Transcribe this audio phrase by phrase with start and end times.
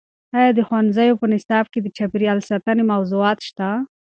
[0.37, 3.67] ایا د ښوونځیو په نصاب کې د چاپیریال ساتنې موضوعات شته؟